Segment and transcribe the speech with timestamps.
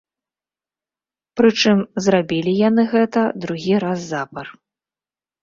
[1.41, 4.45] Прычым, зрабілі яны гэта другі раз запар.